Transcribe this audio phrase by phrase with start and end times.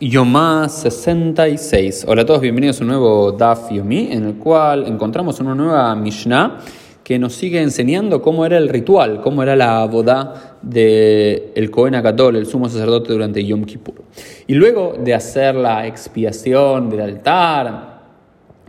[0.00, 2.04] Yomá 66.
[2.06, 5.92] Hola a todos, bienvenidos a un nuevo Daf Yomi, en el cual encontramos una nueva
[5.96, 6.58] Mishnah
[7.02, 11.96] que nos sigue enseñando cómo era el ritual, cómo era la boda del el Cohen
[11.96, 14.04] Agadol, el sumo sacerdote durante Yom Kippur.
[14.46, 17.97] Y luego de hacer la expiación del altar,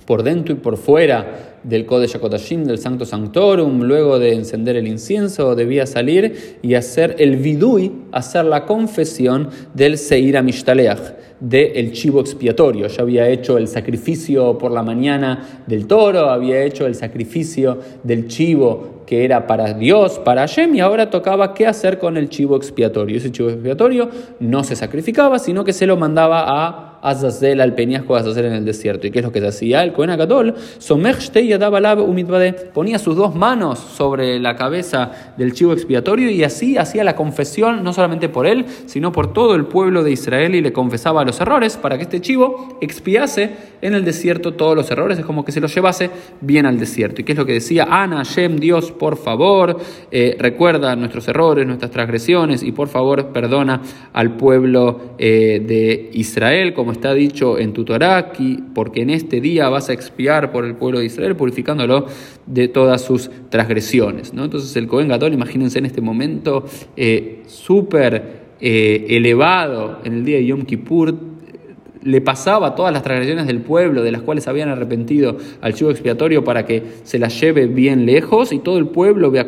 [0.09, 4.87] por dentro y por fuera del Kodesh HaKodashim, del Sancto Sanctorum, luego de encender el
[4.87, 12.87] incienso, debía salir y hacer el vidui, hacer la confesión del SeirAmishtaleach, del chivo expiatorio.
[12.87, 18.27] Ya había hecho el sacrificio por la mañana del toro, había hecho el sacrificio del
[18.27, 22.57] chivo que era para Dios, para Hashem, y ahora tocaba qué hacer con el chivo
[22.57, 23.17] expiatorio.
[23.17, 28.13] Ese chivo expiatorio no se sacrificaba, sino que se lo mandaba a Azazel al peñasco
[28.15, 29.07] de Azazel en el desierto.
[29.07, 29.83] ¿Y qué es lo que se hacía?
[29.83, 30.55] El Cohen Agadol,
[32.73, 37.83] ponía sus dos manos sobre la cabeza del chivo expiatorio y así hacía la confesión,
[37.83, 41.39] no solamente por él, sino por todo el pueblo de Israel y le confesaba los
[41.41, 45.51] errores para que este chivo expiase en el desierto todos los errores, es como que
[45.51, 46.09] se los llevase
[46.41, 47.21] bien al desierto.
[47.21, 47.87] ¿Y qué es lo que decía?
[47.89, 49.77] Ana, Hashem, Dios, por favor,
[50.11, 53.81] eh, recuerda nuestros errores, nuestras transgresiones y por favor perdona
[54.13, 58.33] al pueblo eh, de Israel, como está dicho en tu Torah,
[58.73, 62.05] porque en este día vas a expiar por el pueblo de Israel, purificándolo
[62.45, 64.33] de todas sus transgresiones.
[64.33, 64.45] ¿no?
[64.45, 66.65] Entonces el Cohen Gadol, imagínense en este momento
[66.95, 71.15] eh, súper eh, elevado en el día de Yom Kippur,
[72.03, 76.43] le pasaba todas las transgresiones del pueblo de las cuales habían arrepentido al chivo expiatorio
[76.43, 79.47] para que se las lleve bien lejos y todo el pueblo, vea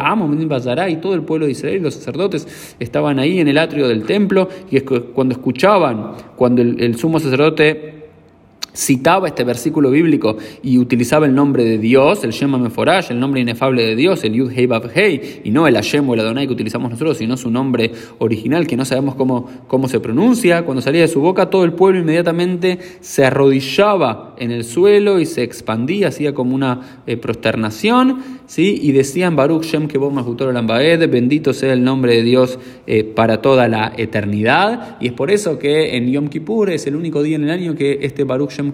[0.00, 4.04] Amon, y todo el pueblo de Israel, los sacerdotes estaban ahí en el atrio del
[4.04, 7.93] templo y cuando escuchaban, cuando el sumo sacerdote
[8.74, 13.40] citaba este versículo bíblico y utilizaba el nombre de Dios, el Shema Meforash, el nombre
[13.40, 16.46] inefable de Dios, el Yud Hei Bav Hei, y no el Hashem o el Adonai
[16.46, 20.82] que utilizamos nosotros, sino su nombre original que no sabemos cómo, cómo se pronuncia, cuando
[20.82, 25.42] salía de su boca todo el pueblo inmediatamente se arrodillaba en el suelo y se
[25.42, 28.78] expandía, hacía como una eh, prosternación, ¿sí?
[28.82, 33.68] y decían Baruch Shem Mahutor Lambaed, bendito sea el nombre de Dios eh, para toda
[33.68, 37.44] la eternidad, y es por eso que en Yom Kippur es el único día en
[37.44, 38.72] el año que este Baruch Shem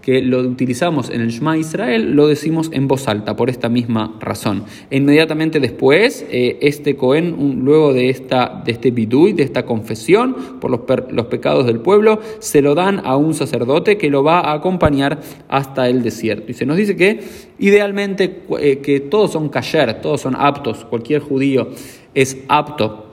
[0.00, 4.16] que lo utilizamos en el Shema Israel, lo decimos en voz alta, por esta misma
[4.20, 4.64] razón.
[4.90, 10.70] Inmediatamente después, eh, este Cohen, luego de, esta, de este bidui, de esta confesión por
[10.70, 10.80] los,
[11.10, 15.88] los pecados del pueblo, se lo dan a un sacerdote que lo va acompañar hasta
[15.88, 16.50] el desierto.
[16.50, 17.20] Y se nos dice que
[17.58, 21.68] idealmente eh, que todos son kasher, todos son aptos, cualquier judío
[22.14, 23.04] es apto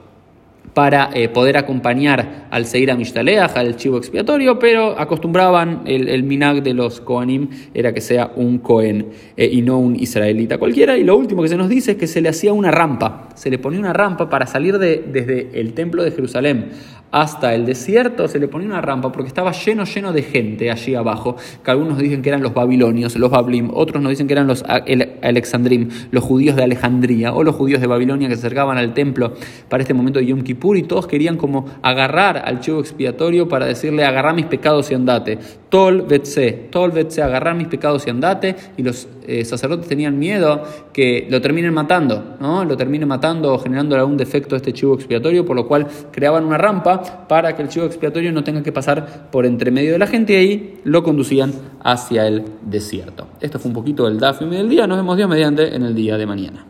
[0.74, 6.74] para eh, poder acompañar al Seir Mishtaleach, al chivo expiatorio, pero acostumbraban, el, minag de
[6.74, 10.98] los Kohanim era que sea un Cohen eh, y no un israelita cualquiera.
[10.98, 13.50] Y lo último que se nos dice es que se le hacía una rampa, se
[13.50, 16.70] le ponía una rampa para salir de, desde el templo de Jerusalén
[17.12, 20.96] hasta el desierto, se le ponía una rampa porque estaba lleno, lleno de gente allí
[20.96, 24.48] abajo, que algunos dicen que eran los babilonios, los bablim, otros nos dicen que eran
[24.48, 28.94] los alexandrim, los judíos de Alejandría o los judíos de Babilonia que se acercaban al
[28.94, 29.34] templo
[29.70, 33.66] para este momento de Yom Kippur y todos querían como agarrar al chivo expiatorio para
[33.66, 35.40] decirle agarrar mis pecados y andate.
[35.72, 40.64] Tol vetse, tol vetse, agarrar mis pecados y andate y los eh, sacerdotes tenían miedo
[40.92, 42.66] que lo terminen matando, ¿no?
[42.66, 46.44] lo terminen matando o generando algún defecto a este chivo expiatorio, por lo cual creaban
[46.44, 50.00] una rampa para que el chivo expiatorio no tenga que pasar por entre medio de
[50.00, 53.28] la gente y ahí lo conducían hacia el desierto.
[53.40, 54.86] Esto fue un poquito el DAFIM del día.
[54.88, 56.66] Nos vemos Dios mediante en el día de mañana.